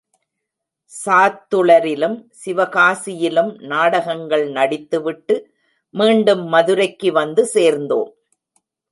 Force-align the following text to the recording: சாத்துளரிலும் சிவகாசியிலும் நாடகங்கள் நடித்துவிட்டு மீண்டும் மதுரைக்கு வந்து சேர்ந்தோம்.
சாத்துளரிலும் 0.91 2.15
சிவகாசியிலும் 2.39 3.51
நாடகங்கள் 3.63 4.45
நடித்துவிட்டு 4.51 5.35
மீண்டும் 5.93 6.43
மதுரைக்கு 6.45 7.11
வந்து 7.11 7.45
சேர்ந்தோம். 7.45 8.09